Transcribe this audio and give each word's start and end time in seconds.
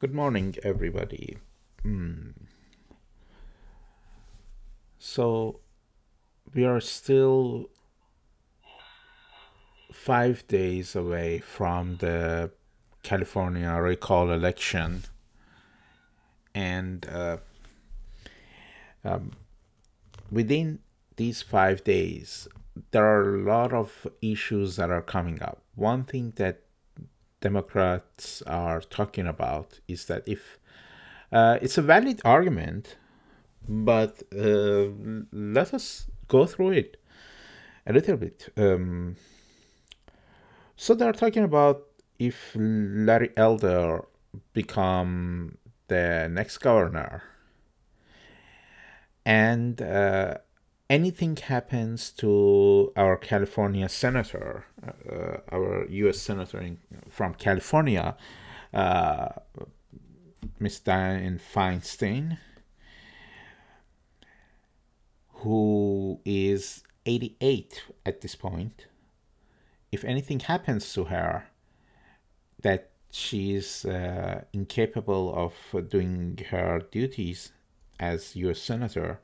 Good 0.00 0.14
morning, 0.14 0.56
everybody. 0.62 1.36
Hmm. 1.82 2.30
So, 4.98 5.60
we 6.54 6.64
are 6.64 6.80
still 6.80 7.68
five 9.92 10.48
days 10.48 10.96
away 10.96 11.40
from 11.40 11.98
the 11.98 12.50
California 13.02 13.68
recall 13.74 14.30
election, 14.30 15.04
and 16.54 17.06
uh, 17.06 17.36
um, 19.04 19.32
within 20.32 20.78
these 21.16 21.42
five 21.42 21.84
days, 21.84 22.48
there 22.92 23.04
are 23.04 23.34
a 23.34 23.42
lot 23.42 23.74
of 23.74 24.06
issues 24.22 24.76
that 24.76 24.88
are 24.88 25.02
coming 25.02 25.42
up. 25.42 25.62
One 25.74 26.04
thing 26.04 26.32
that 26.36 26.62
Democrats 27.40 28.42
are 28.46 28.80
talking 28.80 29.26
about 29.26 29.80
is 29.88 30.06
that 30.06 30.22
if 30.26 30.58
uh, 31.32 31.58
it's 31.62 31.78
a 31.78 31.82
valid 31.82 32.20
argument, 32.24 32.96
but 33.68 34.22
uh, 34.36 34.88
let 35.32 35.72
us 35.72 36.10
go 36.28 36.46
through 36.46 36.72
it 36.72 36.96
a 37.86 37.92
little 37.92 38.16
bit. 38.16 38.48
Um, 38.56 39.16
so 40.76 40.94
they're 40.94 41.12
talking 41.12 41.44
about 41.44 41.82
if 42.18 42.52
Larry 42.54 43.30
Elder 43.36 44.04
become 44.52 45.58
the 45.88 46.28
next 46.30 46.58
governor, 46.58 47.22
and 49.24 49.80
uh, 49.80 50.38
anything 50.90 51.36
happens 51.36 52.10
to 52.10 52.92
our 52.96 53.16
California 53.16 53.88
senator, 53.88 54.66
uh, 54.84 55.36
our 55.52 55.86
U.S. 55.88 56.18
senator 56.18 56.60
in, 56.60 56.78
from 57.08 57.34
California, 57.34 58.16
uh, 58.74 59.28
Miss 60.58 60.80
Dianne 60.80 61.40
Feinstein, 61.40 62.38
who 65.34 66.20
is 66.24 66.82
88 67.06 67.84
at 68.04 68.20
this 68.20 68.34
point, 68.34 68.86
if 69.92 70.04
anything 70.04 70.40
happens 70.40 70.92
to 70.94 71.04
her, 71.04 71.46
that 72.62 72.90
she's 73.12 73.84
uh, 73.84 74.42
incapable 74.52 75.32
of 75.34 75.88
doing 75.88 76.38
her 76.50 76.80
duties 76.90 77.52
as 78.00 78.34
U.S. 78.34 78.60
senator 78.60 79.20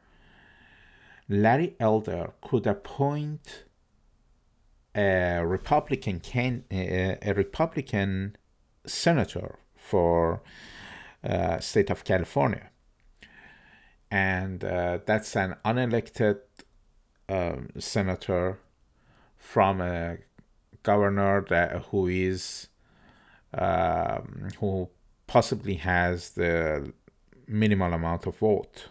Larry 1.28 1.74
Elder 1.80 2.32
could 2.40 2.66
appoint 2.66 3.64
a 4.94 5.44
Republican 5.44 6.20
can 6.20 6.64
a 6.70 7.32
Republican 7.36 8.36
senator 8.86 9.58
for 9.74 10.40
uh, 11.24 11.58
state 11.58 11.90
of 11.90 12.04
California, 12.04 12.70
and 14.10 14.64
uh, 14.64 14.98
that's 15.04 15.36
an 15.36 15.56
unelected 15.64 16.38
um, 17.28 17.68
senator 17.78 18.58
from 19.36 19.80
a 19.80 20.18
governor 20.82 21.44
that 21.48 21.82
who 21.90 22.06
is 22.06 22.68
um, 23.52 24.48
who 24.60 24.88
possibly 25.26 25.74
has 25.74 26.30
the 26.30 26.92
minimal 27.48 27.92
amount 27.92 28.26
of 28.26 28.36
vote 28.38 28.88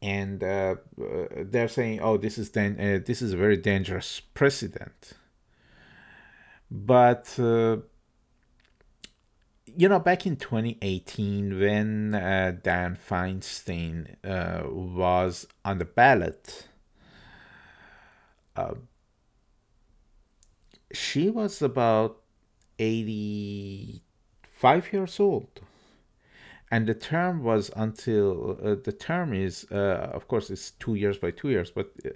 and 0.00 0.42
uh, 0.42 0.76
uh, 1.00 1.26
they're 1.36 1.68
saying, 1.68 2.00
"Oh, 2.00 2.16
this 2.16 2.38
is 2.38 2.50
then 2.50 2.76
this 3.06 3.22
is 3.22 3.32
a 3.32 3.36
very 3.36 3.56
dangerous 3.56 4.20
precedent." 4.20 5.12
But 6.70 7.38
you 9.76 9.88
know, 9.88 9.98
back 9.98 10.26
in 10.26 10.36
2018, 10.36 11.58
when 11.58 12.14
uh, 12.14 12.54
Dianne 12.62 12.98
Feinstein 12.98 14.16
uh, 14.24 14.62
was 14.68 15.48
on 15.64 15.78
the 15.78 15.84
ballot, 15.84 16.68
uh, 18.56 18.74
she 20.92 21.30
was 21.30 21.62
about 21.62 22.18
85 22.78 24.92
years 24.92 25.18
old 25.20 25.60
and 26.72 26.88
the 26.88 26.94
term 26.94 27.44
was 27.44 27.70
until 27.76 28.58
uh, 28.64 28.74
the 28.82 28.92
term 28.92 29.32
is 29.32 29.66
uh, 29.70 30.10
of 30.12 30.26
course 30.26 30.50
it's 30.50 30.72
two 30.72 30.94
years 30.94 31.18
by 31.18 31.30
two 31.30 31.50
years 31.50 31.70
but 31.70 31.92
uh, 32.04 32.08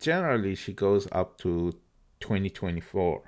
generally 0.00 0.54
she 0.54 0.72
goes 0.72 1.06
up 1.12 1.36
to 1.38 1.72
2024 2.20 3.22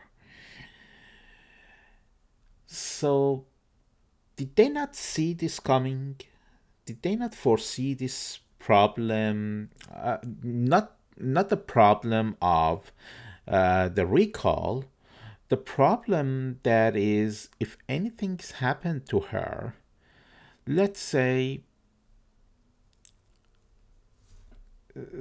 so 2.67 3.45
did 4.37 4.55
they 4.55 4.69
not 4.69 4.95
see 4.95 5.33
this 5.33 5.59
coming? 5.61 6.17
Did 6.85 7.03
they 7.03 7.17
not 7.17 7.35
foresee 7.35 7.95
this 7.95 8.41
problem 8.59 9.71
uh, 9.95 10.19
not 10.43 10.97
not 11.19 11.49
the 11.49 11.57
problem 11.57 12.37
of 12.43 12.93
uh, 13.49 13.89
the 13.89 14.05
recall. 14.05 14.85
The 15.49 15.57
problem 15.57 16.59
that 16.65 16.97
is 16.97 17.49
if 17.61 17.79
anything's 17.89 18.51
happened 18.53 19.07
to 19.11 19.21
her 19.21 19.75
let's 20.67 21.01
say 21.01 21.63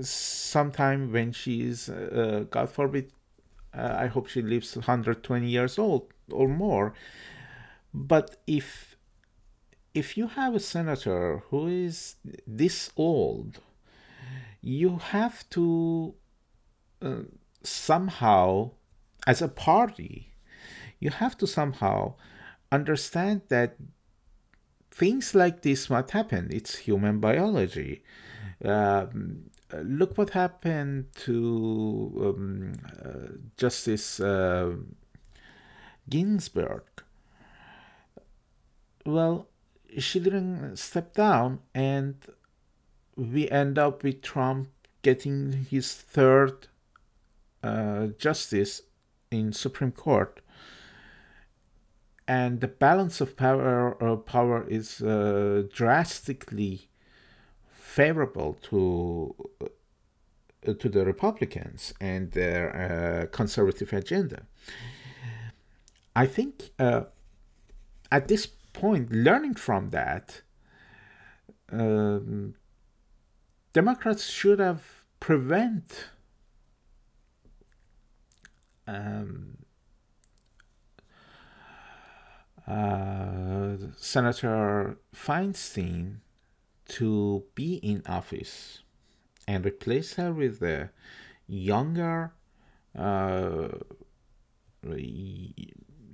sometime 0.01 1.11
when 1.11 1.31
she's 1.31 1.89
uh, 1.89 2.45
god 2.49 2.69
forbid 2.69 3.11
uh, 3.73 3.95
i 3.99 4.07
hope 4.07 4.27
she 4.27 4.41
lives 4.41 4.75
120 4.75 5.47
years 5.47 5.77
old 5.77 6.13
or 6.31 6.47
more. 6.47 6.93
But 7.93 8.37
if 8.47 8.95
if 9.93 10.17
you 10.17 10.27
have 10.27 10.53
a 10.53 10.59
senator 10.59 11.43
who 11.49 11.67
is 11.67 12.15
this 12.45 12.91
old 12.97 13.59
you 14.61 14.97
have 14.97 15.49
to 15.51 16.15
uh, 17.01 17.23
somehow 17.63 18.71
as 19.25 19.41
a 19.41 19.47
party 19.47 20.33
you 20.99 21.09
have 21.11 21.37
to 21.37 21.47
somehow 21.47 22.15
understand 22.71 23.41
that 23.47 23.77
things 24.95 25.35
like 25.35 25.61
this 25.61 25.89
might 25.89 26.11
happen. 26.11 26.47
It's 26.51 26.77
human 26.77 27.19
biology. 27.19 28.01
Um, 28.63 29.49
look 29.73 30.17
what 30.17 30.29
happened 30.29 31.07
to 31.25 32.35
um, 32.37 32.73
uh, 33.03 33.37
Justice 33.57 34.21
uh, 34.21 34.71
Ginsburg. 36.09 36.83
Well, 39.05 39.47
she 39.99 40.19
didn't 40.19 40.77
step 40.77 41.13
down, 41.13 41.59
and 41.73 42.15
we 43.17 43.49
end 43.49 43.77
up 43.77 44.01
with 44.01 44.21
Trump 44.21 44.69
getting 45.01 45.67
his 45.69 45.93
third 45.93 46.67
uh, 47.61 48.07
justice 48.17 48.81
in 49.29 49.51
Supreme 49.51 49.91
Court 49.91 50.39
and 52.27 52.61
the 52.61 52.67
balance 52.67 53.21
of 53.21 53.37
power 53.37 54.01
uh, 54.03 54.15
power 54.15 54.65
is 54.67 55.01
uh, 55.01 55.63
drastically 55.73 56.89
favorable 57.69 58.57
to 58.61 59.35
uh, 59.61 60.73
to 60.73 60.89
the 60.89 61.05
Republicans 61.05 61.93
and 62.01 62.31
their 62.31 62.63
uh, 62.75 63.25
conservative 63.27 63.93
agenda. 63.93 64.45
I 66.15 66.25
think 66.25 66.71
uh, 66.79 67.03
at 68.11 68.27
this 68.27 68.47
point, 68.73 69.11
learning 69.11 69.55
from 69.55 69.91
that, 69.91 70.41
um, 71.71 72.55
Democrats 73.73 74.29
should 74.29 74.59
have 74.59 74.83
prevent 75.19 76.09
um, 78.87 79.57
uh, 82.67 83.77
Senator 83.97 84.97
Feinstein 85.15 86.17
to 86.87 87.43
be 87.55 87.75
in 87.75 88.01
office 88.07 88.81
and 89.47 89.65
replace 89.65 90.15
her 90.15 90.33
with 90.33 90.61
a 90.61 90.89
younger 91.47 92.33
uh, 92.97 93.67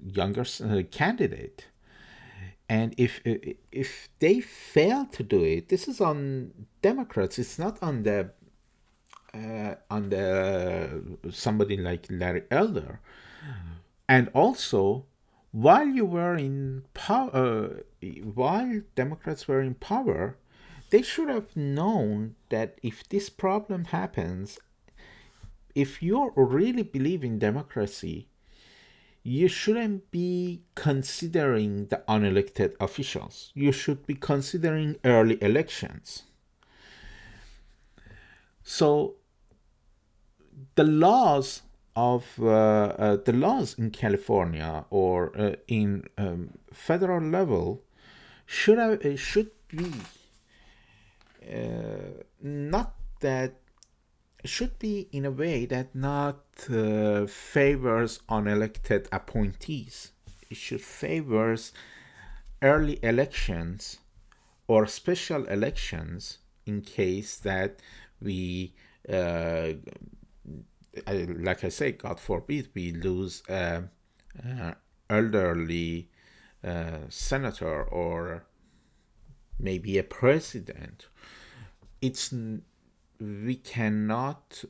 younger 0.04 0.42
uh, 0.42 0.82
candidate. 0.92 1.68
And 2.68 2.96
if 2.98 3.22
if 3.26 4.10
they 4.20 4.40
fail 4.40 5.06
to 5.08 5.24
do 5.24 5.44
it 5.44 5.68
this 5.68 5.90
is 5.90 6.00
on 6.00 6.52
democrats 6.82 7.38
it's 7.38 7.60
not 7.60 7.78
on 7.84 8.04
the 8.04 8.32
uh, 9.34 9.76
on 9.90 10.10
the 10.10 11.02
somebody 11.32 11.78
like 11.78 12.08
larry 12.10 12.44
elder. 12.50 13.00
And 14.08 14.30
also 14.34 15.06
while 15.52 15.88
you 15.88 16.06
were 16.06 16.36
in 16.36 16.84
power, 16.94 17.84
uh, 18.02 18.08
while 18.34 18.82
Democrats 18.96 19.48
were 19.48 19.62
in 19.62 19.76
power, 19.76 20.38
they 20.90 21.02
should 21.02 21.30
have 21.30 21.56
known 21.56 22.36
that 22.50 22.80
if 22.82 23.08
this 23.10 23.30
problem 23.30 23.86
happens, 23.86 24.60
if 25.76 26.02
you 26.02 26.32
really 26.36 26.84
believe 26.84 27.24
in 27.24 27.40
democracy, 27.40 28.28
you 29.24 29.48
shouldn't 29.48 30.10
be 30.10 30.64
considering 30.76 31.86
the 31.88 32.02
unelected 32.08 32.74
officials. 32.80 33.52
You 33.54 33.72
should 33.72 34.06
be 34.08 34.16
considering 34.16 34.98
early 35.06 35.42
elections. 35.42 36.24
So 38.64 39.16
the 40.76 40.84
laws 40.84 41.62
of 41.96 42.26
uh, 42.40 42.48
uh, 42.48 43.18
the 43.18 43.34
laws 43.34 43.78
in 43.78 43.92
California 43.92 44.86
or 44.90 45.38
uh, 45.38 45.56
in 45.68 46.04
um, 46.18 46.52
federal 46.72 47.22
level 47.22 47.84
should 48.46 48.78
have, 48.78 49.06
uh, 49.06 49.16
should 49.16 49.52
be 49.70 49.92
uh, 51.52 52.24
not 52.42 52.96
that 53.20 53.56
should 54.44 54.78
be 54.80 55.08
in 55.12 55.26
a 55.26 55.32
way 55.32 55.66
that 55.66 55.94
not 55.94 56.40
uh, 56.70 57.26
favors 57.28 58.20
unelected 58.30 59.08
appointees. 59.12 60.12
It 60.50 60.58
should 60.58 60.82
favors 60.82 61.72
early 62.62 63.00
elections 63.04 64.00
or 64.68 64.88
special 64.88 65.46
elections 65.46 66.40
in 66.66 66.82
case 66.82 67.38
that 67.38 67.80
we, 68.22 68.74
uh, 69.10 69.74
like 71.14 71.64
I 71.64 71.70
say, 71.70 71.92
God 71.94 72.20
forbid, 72.20 72.70
we 72.74 72.92
lose 72.92 73.44
an 73.48 73.90
elderly 75.10 76.10
uh, 76.64 77.00
senator 77.10 77.84
or 77.84 78.46
maybe 79.60 79.98
a 79.98 80.04
president. 80.04 81.08
It's 82.02 82.34
we 83.20 83.56
cannot 83.56 84.64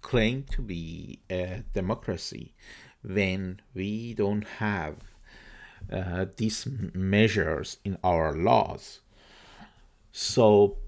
claim 0.00 0.44
to 0.50 0.62
be 0.62 1.20
a 1.30 1.62
democracy 1.72 2.54
when 3.02 3.60
we 3.74 4.14
don't 4.14 4.46
have 4.58 4.96
uh, 5.92 6.26
these 6.36 6.66
measures 6.94 7.78
in 7.84 7.96
our 8.02 8.32
laws. 8.32 9.00
So, 10.10 10.78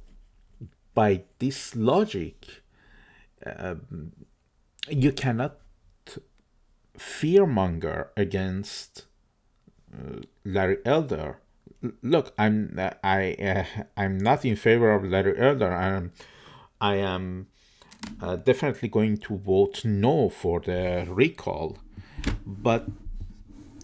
by 0.95 1.23
this 1.39 1.77
logic, 1.77 2.63
um, 3.45 4.13
you 4.91 5.13
cannot 5.13 5.59
fearmonger 6.99 8.09
against 8.17 9.07
uh, 9.93 10.21
Larry 10.45 10.79
Elder. 10.85 11.41
Look, 12.03 12.35
I'm 12.39 12.79
I 13.05 13.35
uh, 13.35 13.83
I'm 13.97 14.19
not 14.19 14.45
in 14.45 14.57
favor 14.57 14.93
of 14.93 15.05
Larry 15.05 15.39
Elder. 15.39 15.73
I'm 15.73 16.13
I 16.81 16.97
am 16.97 17.47
uh, 18.21 18.37
definitely 18.37 18.89
going 18.89 19.19
to 19.19 19.37
vote 19.37 19.85
no 19.85 20.29
for 20.29 20.61
the 20.61 21.07
recall. 21.09 21.79
But 22.45 22.89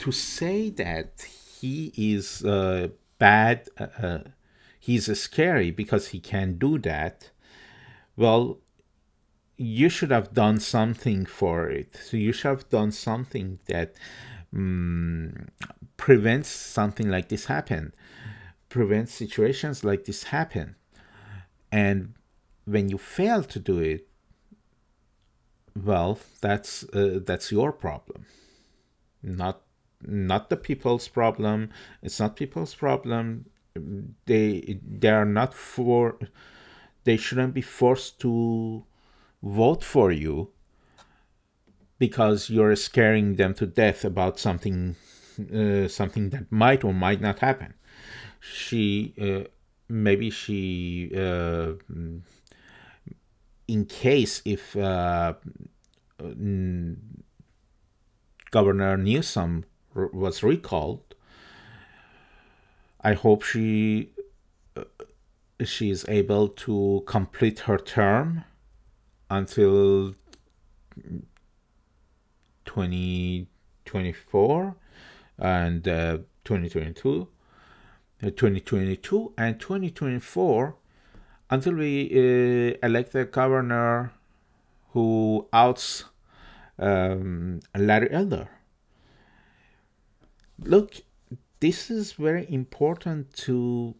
to 0.01 0.13
say 0.13 0.71
that 0.71 1.27
he 1.61 1.93
is 1.97 2.45
uh, 2.45 2.89
bad, 3.19 3.69
uh, 3.79 3.87
uh 4.03 4.19
he's 4.81 5.07
scary 5.19 5.71
because 5.71 6.09
he 6.09 6.21
can 6.21 6.59
do 6.59 6.79
that, 6.81 7.31
well, 8.17 8.59
you 9.57 9.89
should 9.89 10.11
have 10.11 10.35
done 10.35 10.59
something 10.59 11.27
for 11.27 11.69
it. 11.69 11.97
So 11.97 12.17
you 12.17 12.33
should 12.33 12.49
have 12.49 12.69
done 12.71 12.93
something 12.93 13.61
that 13.67 13.95
um, 14.55 15.49
prevents 15.97 16.49
something 16.49 17.09
like 17.09 17.29
this 17.29 17.47
happen, 17.47 17.95
prevents 18.69 19.15
situations 19.15 19.85
like 19.85 20.05
this 20.05 20.25
happen. 20.25 20.77
And 21.71 22.15
when 22.65 22.89
you 22.89 22.99
fail 22.99 23.43
to 23.45 23.59
do 23.59 23.79
it, 23.79 24.09
well, 25.77 26.21
that's 26.41 26.85
uh, 26.93 27.19
that's 27.27 27.51
your 27.51 27.73
problem, 27.73 28.27
not 29.23 29.63
not 30.07 30.49
the 30.49 30.57
people's 30.57 31.09
problem. 31.09 31.71
It's 32.01 32.21
not 32.21 32.37
people's 32.37 32.75
problem. 32.75 33.47
They 34.27 34.79
they 34.87 35.09
are 35.09 35.25
not 35.25 35.53
for. 35.53 36.19
They 37.03 37.17
shouldn't 37.17 37.55
be 37.55 37.61
forced 37.61 38.21
to 38.21 38.85
vote 39.45 39.85
for 39.85 40.11
you 40.11 40.51
because 41.99 42.51
you're 42.51 42.75
scaring 42.75 43.37
them 43.37 43.55
to 43.55 43.67
death 43.67 44.05
about 44.05 44.39
something 44.39 44.97
uh, 45.53 45.89
something 45.89 46.31
that 46.31 46.51
might 46.51 46.85
or 46.85 46.95
might 46.95 47.21
not 47.21 47.41
happen. 47.41 47.75
She 48.41 49.15
uh, 49.21 49.49
maybe 49.89 50.31
she 50.31 51.11
uh, 51.15 51.73
in 53.69 53.85
case 53.87 54.43
if 54.45 54.77
uh, 54.77 55.35
Governor 58.51 58.97
Newsom 58.97 59.65
was 59.95 60.43
recalled, 60.43 61.15
I 63.01 63.15
hope 63.15 63.43
she 63.43 64.11
uh, 64.77 64.85
she 65.65 65.91
is 65.91 66.05
able 66.09 66.49
to 66.49 67.03
complete 67.07 67.61
her 67.61 67.79
term 67.79 68.45
until 69.35 70.15
2024 72.65 74.77
and 75.39 75.89
uh, 75.89 76.19
2022 76.45 77.29
uh, 78.23 78.27
2022 78.27 79.33
and 79.37 79.59
2024 79.59 80.77
until 81.51 81.75
we 81.75 82.11
uh, 82.13 82.77
elect 82.87 83.13
a 83.15 83.25
governor 83.25 84.13
who 84.93 85.49
outs 85.53 86.05
um, 86.79 87.61
Larry 87.77 88.11
Elder. 88.13 88.49
Look, 90.59 90.95
this 91.61 91.91
is 91.91 92.13
very 92.13 92.47
important 92.49 93.35
to 93.47 93.95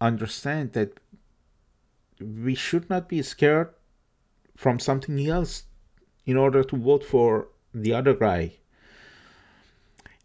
understand 0.00 0.72
that 0.72 0.98
we 2.20 2.54
should 2.54 2.90
not 2.90 3.08
be 3.08 3.22
scared 3.22 3.70
from 4.56 4.78
something 4.78 5.24
else 5.28 5.64
in 6.24 6.36
order 6.36 6.64
to 6.64 6.76
vote 6.76 7.04
for 7.04 7.48
the 7.72 7.92
other 7.92 8.14
guy. 8.14 8.54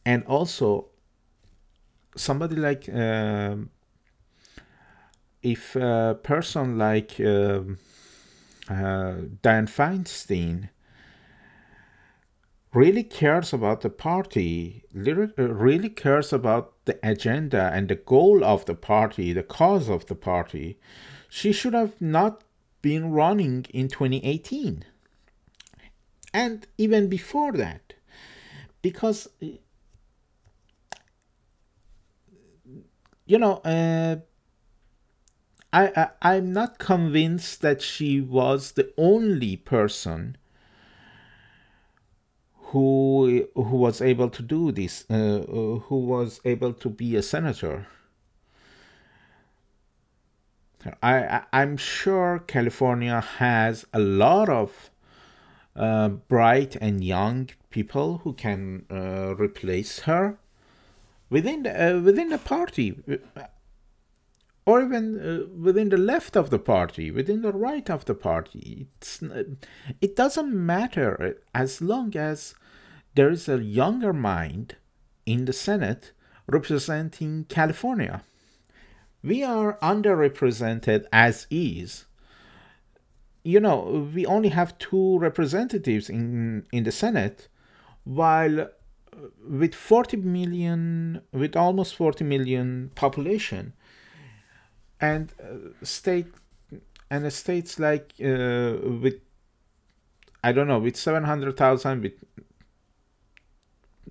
And 0.06 0.24
also, 0.26 0.88
somebody 2.16 2.56
like 2.56 2.90
uh, 2.90 3.56
if 5.44 5.76
a 5.76 6.18
person 6.22 6.78
like 6.78 7.20
uh, 7.20 7.62
uh, 8.70 9.22
Dianne 9.44 9.70
Feinstein 9.70 10.70
really 12.74 13.04
cares 13.04 13.52
about 13.52 13.82
the 13.82 13.90
party, 13.90 14.84
uh, 14.96 15.28
really 15.38 15.90
cares 15.90 16.32
about 16.32 16.74
the 16.86 16.98
agenda 17.04 17.70
and 17.74 17.90
the 17.90 17.96
goal 17.96 18.44
of 18.44 18.66
the 18.66 18.76
party, 18.76 19.34
the 19.34 19.44
cause 19.44 19.90
of 19.90 20.06
the 20.06 20.16
party, 20.16 20.80
she 21.30 21.52
should 21.52 21.74
have 21.74 22.00
not 22.00 22.44
been 22.82 23.12
running 23.12 23.66
in 23.70 23.88
2018 23.88 24.86
and 26.34 26.68
even 26.78 27.08
before 27.08 27.52
that 27.52 27.94
because 28.82 29.28
you 33.26 33.38
know 33.38 33.56
uh, 33.66 34.16
I, 35.74 36.10
I 36.22 36.36
am 36.36 36.52
not 36.52 36.80
convinced 36.80 37.62
that 37.62 37.82
she 37.82 38.20
was 38.20 38.74
the 38.74 38.92
only 38.98 39.56
person 39.56 40.38
who 42.72 43.48
who 43.56 43.76
was 43.78 44.02
able 44.02 44.30
to 44.30 44.42
do 44.42 44.72
this, 44.72 45.06
uh, 45.10 45.14
uh, 45.14 45.80
who 45.80 45.98
was 45.98 46.40
able 46.46 46.74
to 46.74 46.90
be 46.90 47.16
a 47.16 47.22
senator. 47.22 47.88
I, 51.02 51.44
am 51.54 51.78
sure 51.78 52.44
California 52.48 53.20
has 53.20 53.86
a 53.94 54.00
lot 54.00 54.50
of 54.50 54.90
uh, 55.76 56.10
bright 56.10 56.76
and 56.76 57.04
young 57.04 57.50
people 57.70 58.20
who 58.20 58.34
can 58.34 58.86
uh, 58.92 59.36
replace 59.36 60.00
her 60.02 60.38
within 61.30 61.64
the, 61.64 61.98
uh, 61.98 62.00
within 62.02 62.30
the 62.30 62.38
party 62.38 63.02
or 64.66 64.82
even 64.82 65.20
uh, 65.20 65.48
within 65.58 65.90
the 65.90 65.98
left 65.98 66.36
of 66.36 66.50
the 66.50 66.60
party, 66.60 67.12
within 67.12 67.42
the 67.42 67.52
right 67.52 67.90
of 67.90 68.06
the 68.06 68.14
party. 68.16 68.88
It's, 68.98 69.22
it 70.02 70.16
doesn't 70.16 70.54
matter 70.54 71.40
as 71.54 71.82
long 71.82 72.16
as 72.16 72.56
there 73.16 73.30
is 73.30 73.50
a 73.50 73.62
younger 73.62 74.14
mind 74.14 74.76
in 75.26 75.46
the 75.46 75.54
Senate 75.54 76.12
representing 76.48 77.46
California. 77.46 78.24
We 79.24 79.44
are 79.44 79.78
underrepresented 79.82 81.06
as 81.12 81.48
is. 81.50 82.06
You 83.44 83.60
know, 83.60 84.10
we 84.14 84.26
only 84.26 84.50
have 84.50 84.78
two 84.78 85.18
representatives 85.20 86.10
in, 86.10 86.66
in 86.72 86.84
the 86.84 86.92
Senate, 86.92 87.48
while 88.04 88.62
uh, 88.62 88.68
with 89.48 89.74
40 89.74 90.18
million, 90.18 91.22
with 91.32 91.56
almost 91.56 91.96
40 91.96 92.24
million 92.24 92.92
population, 92.96 93.74
and 95.00 95.34
uh, 95.42 95.84
state 95.84 96.28
and 97.10 97.32
states 97.34 97.80
like 97.80 98.14
uh, 98.24 98.78
with 99.02 99.16
I 100.44 100.52
don't 100.52 100.68
know 100.68 100.80
with 100.80 100.96
seven 100.96 101.26
hundred 101.26 101.58
thousand 101.58 102.02
with 102.02 102.14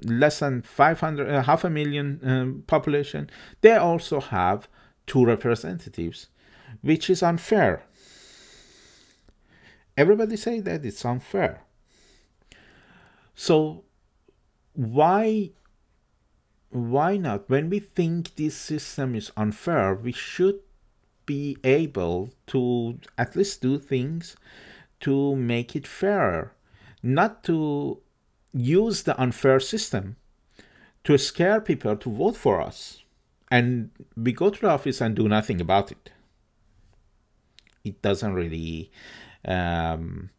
less 0.04 0.38
than 0.40 0.62
500 0.62 1.28
uh, 1.28 1.42
half 1.42 1.64
a 1.64 1.70
million 1.70 2.20
um, 2.22 2.64
population 2.66 3.28
they 3.60 3.76
also 3.76 4.20
have 4.20 4.68
two 5.10 5.24
representatives 5.24 6.28
which 6.82 7.10
is 7.10 7.20
unfair. 7.20 7.82
Everybody 9.96 10.36
say 10.36 10.60
that 10.60 10.86
it's 10.86 11.04
unfair. 11.04 11.62
So 13.34 13.82
why 14.74 15.50
why 16.70 17.16
not? 17.16 17.50
When 17.50 17.68
we 17.68 17.80
think 17.80 18.36
this 18.36 18.56
system 18.56 19.16
is 19.16 19.32
unfair 19.36 19.96
we 19.96 20.12
should 20.12 20.60
be 21.26 21.56
able 21.64 22.30
to 22.46 23.00
at 23.18 23.34
least 23.34 23.62
do 23.62 23.80
things 23.80 24.36
to 25.00 25.34
make 25.34 25.74
it 25.74 25.88
fairer. 25.88 26.52
Not 27.02 27.42
to 27.44 27.98
use 28.52 29.02
the 29.02 29.20
unfair 29.20 29.58
system 29.58 30.14
to 31.02 31.18
scare 31.18 31.60
people 31.60 31.96
to 31.96 32.10
vote 32.10 32.36
for 32.36 32.60
us. 32.60 33.02
And 33.50 33.90
we 34.16 34.32
go 34.32 34.50
to 34.50 34.60
the 34.60 34.68
office 34.68 35.00
and 35.00 35.14
do 35.14 35.28
nothing 35.28 35.60
about 35.60 35.90
it. 35.90 36.10
It 37.84 38.00
doesn't 38.02 38.34
really 38.34 38.90
um, 39.44 40.30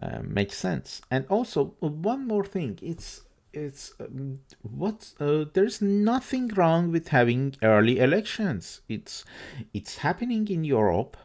uh, 0.00 0.20
make 0.22 0.52
sense. 0.52 1.00
And 1.10 1.24
also, 1.28 1.74
one 1.80 2.26
more 2.26 2.44
thing 2.44 2.78
it's 2.82 3.22
it's 3.52 3.92
um, 4.00 4.40
what 4.62 5.12
uh, 5.20 5.44
there's 5.52 5.80
nothing 5.82 6.48
wrong 6.48 6.90
with 6.90 7.08
having 7.08 7.54
early 7.62 7.98
elections 7.98 8.80
it's 8.88 9.26
it's 9.74 9.98
happening 9.98 10.48
in 10.48 10.64
europe 10.64 11.18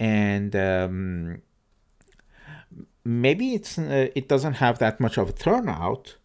and 0.00 0.56
um, 0.56 1.40
maybe 3.04 3.54
it's 3.54 3.78
uh, 3.78 4.08
it 4.14 4.28
doesn't 4.28 4.54
have 4.54 4.78
that 4.78 5.00
much 5.00 5.18
of 5.18 5.28
a 5.30 5.32
turnout 5.32 6.16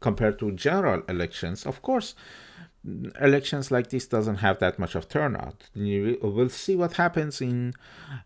compared 0.00 0.38
to 0.40 0.52
general 0.52 1.02
elections. 1.08 1.64
Of 1.64 1.80
course, 1.82 2.14
elections 3.20 3.70
like 3.70 3.90
this 3.90 4.06
doesn't 4.06 4.36
have 4.36 4.58
that 4.58 4.78
much 4.78 4.94
of 4.94 5.08
turnout. 5.08 5.70
We'll 5.74 6.48
see 6.48 6.76
what 6.76 6.94
happens 6.94 7.40
in 7.40 7.74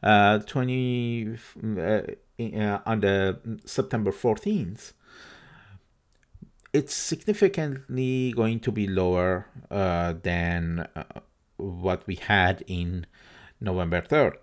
uh, 0.02 0.38
20 0.40 1.36
uh, 1.78 1.80
uh, 1.80 2.78
on 2.86 3.00
the 3.00 3.38
September 3.64 4.12
14th. 4.12 4.92
It's 6.72 6.94
significantly 6.94 8.32
going 8.32 8.60
to 8.60 8.72
be 8.72 8.86
lower 8.86 9.46
uh, 9.70 10.14
than 10.22 10.86
uh, 10.94 11.04
what 11.56 12.06
we 12.06 12.16
had 12.16 12.62
in 12.66 13.06
November 13.60 14.02
3rd. 14.02 14.36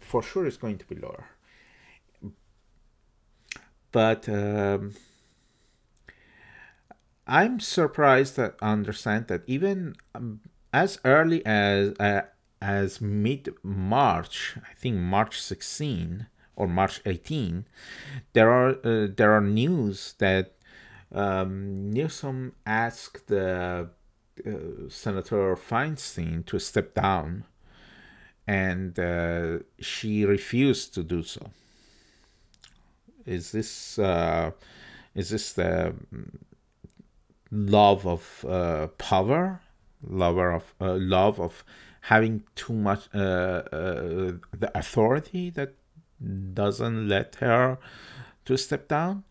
For 0.00 0.22
sure, 0.22 0.46
it's 0.46 0.56
going 0.56 0.78
to 0.78 0.86
be 0.86 0.94
lower 0.96 1.26
but 3.94 4.28
um, 4.28 4.92
I'm 7.26 7.60
surprised 7.60 8.36
that 8.36 8.56
understand 8.60 9.28
that 9.28 9.42
even 9.46 9.96
um, 10.14 10.40
as 10.72 10.98
early 11.04 11.44
as 11.46 11.94
uh, 11.98 12.22
as 12.60 13.00
mid 13.00 13.54
March, 13.62 14.56
I 14.56 14.74
think 14.74 14.96
March 14.96 15.40
16 15.40 16.26
or 16.56 16.66
March 16.66 17.00
18, 17.06 17.66
there 18.32 18.50
are 18.50 18.70
uh, 18.84 19.08
there 19.16 19.32
are 19.32 19.40
news 19.40 20.14
that 20.18 20.52
um, 21.12 21.90
Newsom 21.90 22.52
asked 22.66 23.32
uh, 23.32 23.84
Senator 24.88 25.56
Feinstein 25.56 26.44
to 26.46 26.58
step 26.58 26.94
down, 26.94 27.44
and 28.46 28.98
uh, 28.98 29.58
she 29.80 30.24
refused 30.24 30.92
to 30.94 31.02
do 31.02 31.22
so. 31.22 31.50
Is 33.24 33.52
this 33.52 33.98
uh, 33.98 34.50
is 35.14 35.30
this 35.30 35.52
the 35.54 35.94
love 37.54 38.06
of 38.06 38.44
uh, 38.48 38.88
power, 38.98 39.60
lover 40.02 40.50
of 40.52 40.74
uh, 40.80 40.94
love 40.94 41.40
of 41.40 41.64
having 42.02 42.42
too 42.54 42.72
much 42.72 43.08
uh, 43.14 43.18
uh, 43.18 44.32
the 44.58 44.70
authority 44.74 45.50
that 45.50 45.74
doesn't 46.52 47.08
let 47.08 47.36
her 47.36 47.78
to 48.44 48.56
step 48.56 48.88
down? 48.88 49.24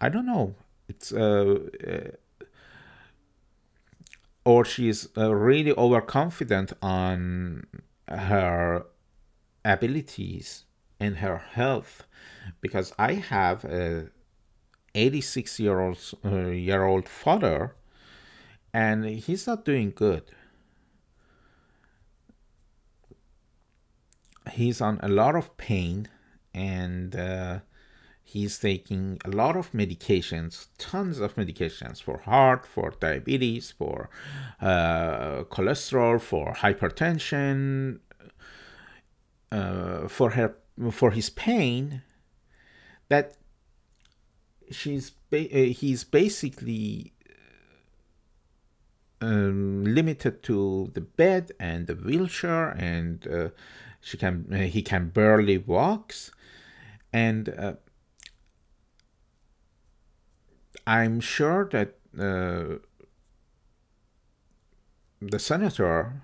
I 0.00 0.08
don't 0.08 0.26
know. 0.26 0.54
It's 0.88 1.12
uh, 1.12 1.58
or 4.44 4.64
she's 4.64 5.08
really 5.16 5.72
overconfident 5.72 6.72
on 6.80 7.66
her 8.08 8.86
abilities 9.64 10.64
and 11.00 11.16
her 11.16 11.38
health 11.38 12.06
because 12.60 12.92
I 12.98 13.14
have 13.14 13.64
a 13.64 14.10
86 14.96 15.60
year 15.60 15.80
old 15.80 15.98
uh, 16.24 16.48
year 16.48 16.84
old 16.84 17.08
father 17.08 17.76
and 18.72 19.04
he's 19.04 19.46
not 19.46 19.64
doing 19.64 19.92
good. 19.94 20.24
He's 24.52 24.80
on 24.80 24.98
a 25.02 25.08
lot 25.08 25.34
of 25.34 25.56
pain 25.56 26.08
and 26.54 27.14
uh, 27.14 27.58
he's 28.22 28.58
taking 28.58 29.20
a 29.24 29.30
lot 29.30 29.56
of 29.56 29.72
medications 29.72 30.66
tons 30.78 31.20
of 31.20 31.36
medications 31.36 32.02
for 32.02 32.18
heart 32.18 32.66
for 32.66 32.92
diabetes 32.98 33.70
for 33.70 34.10
uh, 34.60 35.44
cholesterol 35.44 36.20
for 36.20 36.54
hypertension 36.54 38.00
uh, 39.52 40.08
for 40.08 40.30
her 40.30 40.56
for 40.90 41.10
his 41.12 41.30
pain 41.30 42.02
that 43.08 43.36
she's 44.70 45.10
ba- 45.30 45.50
uh, 45.52 45.72
he's 45.72 46.04
basically 46.04 47.12
um, 49.20 49.84
limited 49.84 50.42
to 50.42 50.90
the 50.94 51.00
bed 51.00 51.52
and 51.58 51.86
the 51.86 51.94
wheelchair 51.94 52.70
and 52.70 53.26
uh, 53.28 53.48
she 54.00 54.16
can 54.16 54.46
uh, 54.52 54.56
he 54.58 54.82
can 54.82 55.08
barely 55.08 55.58
walks 55.58 56.30
and 57.12 57.48
uh, 57.48 57.74
I'm 60.86 61.20
sure 61.20 61.68
that 61.72 61.96
uh, 62.18 62.78
the 65.20 65.38
senator 65.38 66.22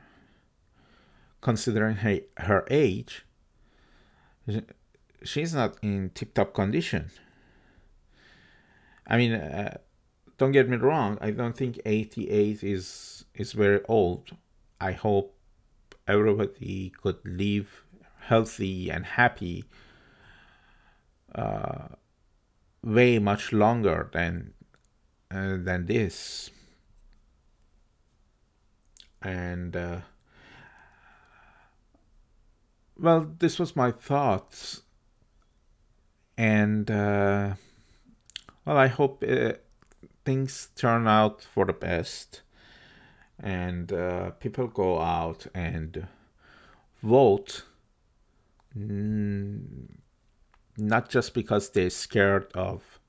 considering 1.40 1.96
her, 1.96 2.20
her 2.37 2.66
age 2.70 3.25
she's 5.25 5.54
not 5.54 5.76
in 5.82 6.11
tip-top 6.14 6.54
condition. 6.54 7.11
I 9.06 9.16
mean, 9.16 9.32
uh, 9.32 9.78
don't 10.38 10.52
get 10.52 10.68
me 10.68 10.76
wrong. 10.76 11.18
I 11.21 11.30
don't 11.30 11.56
think 11.56 11.80
88 11.85 12.62
is 12.62 13.25
is 13.35 13.52
very 13.52 13.80
old. 13.88 14.37
I 14.80 14.92
hope 14.92 15.35
everybody 16.06 16.92
could 17.02 17.18
live 17.25 17.85
healthy 18.21 18.90
and 18.90 19.04
happy 19.04 19.64
uh, 21.35 21.88
way 22.82 23.18
much 23.18 23.52
longer 23.52 24.11
than 24.12 24.54
uh, 25.30 25.56
than 25.59 25.87
this. 25.87 26.50
And 29.23 29.76
uh, 29.76 30.00
well, 32.99 33.28
this 33.38 33.59
was 33.59 33.76
my 33.76 33.90
thoughts 33.90 34.82
and 36.37 36.90
uh, 36.90 37.54
well, 38.64 38.76
I 38.76 38.87
hope 38.87 39.25
uh, 39.26 39.54
things 40.25 40.69
turn 40.76 41.09
out 41.09 41.42
for 41.42 41.64
the 41.64 41.73
best, 41.73 42.42
and 43.40 43.92
uh, 43.92 44.31
people 44.31 44.69
go 44.69 45.00
out 45.00 45.47
and 45.54 46.07
vote. 47.02 47.64
Not 48.75 49.90
just 51.11 51.35
because 51.35 51.71
they're 51.71 51.90
scared 51.90 52.47
of 52.54 53.00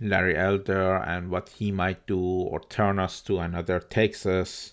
Larry 0.00 0.36
Elder 0.36 0.96
and 0.96 1.30
what 1.30 1.50
he 1.50 1.70
might 1.70 2.06
do 2.06 2.20
or 2.20 2.60
turn 2.60 2.98
us 2.98 3.20
to 3.22 3.38
another 3.38 3.78
Texas. 3.78 4.72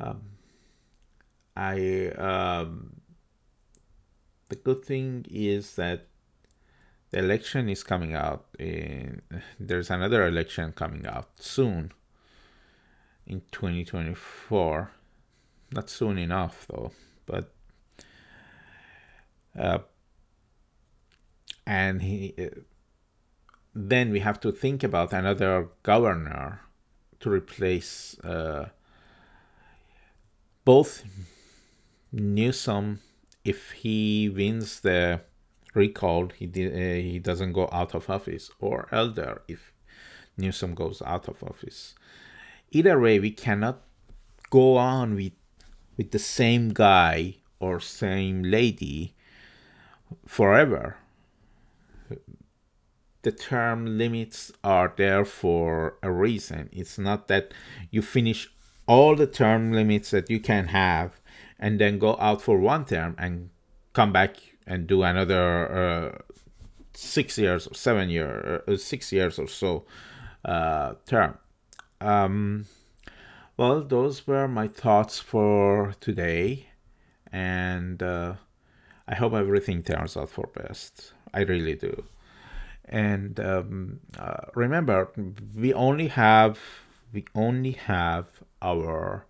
Um, 0.00 0.22
I 1.54 2.08
um, 2.16 3.00
the 4.48 4.56
good 4.56 4.84
thing 4.84 5.26
is 5.30 5.76
that 5.76 6.06
election 7.16 7.68
is 7.68 7.82
coming 7.82 8.14
out. 8.14 8.44
In, 8.58 9.22
there's 9.58 9.90
another 9.90 10.26
election 10.26 10.72
coming 10.72 11.06
out 11.06 11.28
soon 11.40 11.92
in 13.26 13.42
2024. 13.50 14.90
Not 15.72 15.90
soon 15.90 16.18
enough, 16.18 16.66
though, 16.68 16.92
but. 17.24 17.52
Uh, 19.58 19.78
and 21.66 22.02
he, 22.02 22.34
uh, 22.38 22.60
then 23.74 24.10
we 24.10 24.20
have 24.20 24.38
to 24.40 24.52
think 24.52 24.84
about 24.84 25.12
another 25.12 25.68
governor 25.82 26.60
to 27.20 27.30
replace 27.30 28.18
uh, 28.20 28.68
both 30.64 31.02
Newsom 32.12 33.00
if 33.44 33.72
he 33.72 34.28
wins 34.28 34.80
the 34.80 35.20
recalled, 35.76 36.32
he 36.32 36.46
did, 36.46 36.72
uh, 36.72 37.00
he 37.00 37.18
doesn't 37.18 37.52
go 37.52 37.68
out 37.70 37.94
of 37.94 38.10
office, 38.10 38.50
or 38.58 38.88
elder 38.90 39.42
if 39.46 39.72
Newsom 40.36 40.74
goes 40.74 41.02
out 41.02 41.28
of 41.28 41.42
office. 41.44 41.94
Either 42.72 42.98
way, 42.98 43.20
we 43.20 43.30
cannot 43.30 43.82
go 44.50 44.76
on 44.76 45.14
with 45.14 45.32
with 45.96 46.10
the 46.10 46.18
same 46.18 46.70
guy 46.70 47.36
or 47.58 47.80
same 47.80 48.42
lady 48.42 49.14
forever. 50.26 50.96
The 53.22 53.32
term 53.32 53.98
limits 53.98 54.52
are 54.62 54.92
there 54.96 55.24
for 55.24 55.96
a 56.02 56.10
reason. 56.12 56.68
It's 56.70 56.98
not 56.98 57.28
that 57.28 57.52
you 57.90 58.02
finish 58.02 58.48
all 58.86 59.16
the 59.16 59.26
term 59.26 59.72
limits 59.72 60.10
that 60.10 60.30
you 60.30 60.38
can 60.38 60.68
have 60.68 61.20
and 61.58 61.80
then 61.80 61.98
go 61.98 62.16
out 62.20 62.40
for 62.40 62.58
one 62.58 62.84
term 62.84 63.16
and 63.18 63.50
come 63.94 64.12
back 64.12 64.36
and 64.66 64.86
do 64.86 65.02
another 65.02 65.72
uh, 65.72 66.18
six 66.94 67.38
years 67.38 67.66
or 67.66 67.74
seven 67.74 68.08
years, 68.08 68.62
uh, 68.66 68.76
six 68.76 69.12
years 69.12 69.38
or 69.38 69.48
so 69.48 69.84
uh, 70.44 70.94
term. 71.06 71.38
Um, 72.00 72.66
well, 73.56 73.82
those 73.82 74.26
were 74.26 74.48
my 74.48 74.68
thoughts 74.68 75.18
for 75.18 75.94
today, 76.00 76.68
and 77.32 78.02
uh, 78.02 78.34
I 79.08 79.14
hope 79.14 79.32
everything 79.32 79.82
turns 79.82 80.16
out 80.16 80.30
for 80.30 80.48
best. 80.54 81.12
I 81.32 81.40
really 81.40 81.74
do. 81.74 82.04
And 82.84 83.38
um, 83.40 84.00
uh, 84.18 84.46
remember, 84.54 85.10
we 85.54 85.72
only 85.74 86.08
have 86.08 86.58
we 87.12 87.24
only 87.34 87.72
have 87.72 88.26
our 88.60 89.26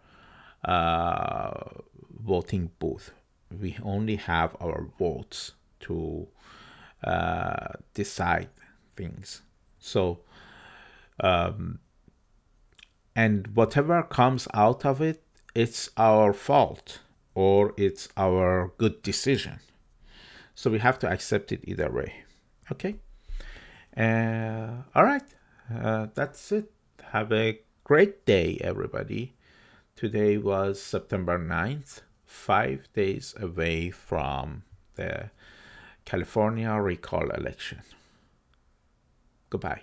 uh, 0.65 1.53
voting 2.25 2.71
booth. 2.79 3.13
We 3.51 3.77
only 3.83 4.17
have 4.17 4.57
our 4.61 4.89
votes 4.99 5.53
to 5.81 6.29
uh, 7.05 7.75
decide 7.95 8.49
things. 8.97 9.43
So, 9.79 10.21
um, 11.21 11.79
and 13.15 13.49
whatever 13.55 14.03
comes 14.03 14.49
out 14.53 14.85
of 14.85 15.01
it, 15.01 15.23
it's 15.55 15.91
our 15.97 16.33
fault 16.33 17.01
or 17.35 17.73
it's 17.77 18.09
our 18.17 18.73
good 18.79 19.03
decision. 19.03 19.61
So 20.55 20.71
we 20.71 20.79
have 20.79 20.99
to 21.01 21.09
accept 21.09 21.53
it 21.53 21.61
either 21.65 21.91
way. 21.91 22.25
Okay. 22.73 22.97
Uh, 23.97 24.83
all 24.95 25.05
right. 25.05 25.23
Uh, 25.73 26.07
that's 26.15 26.53
it. 26.53 26.71
Have 27.13 27.33
a 27.33 27.61
great 27.85 28.27
day, 28.27 28.59
everybody. 28.61 29.35
Today 29.95 30.37
was 30.37 30.83
September 30.83 31.39
9th, 31.39 32.03
five 32.27 32.89
days 32.93 33.35
away 33.41 33.91
from 33.91 34.65
the 34.97 35.31
California 36.05 36.71
recall 36.73 37.31
election. 37.31 37.83
Goodbye. 39.49 39.83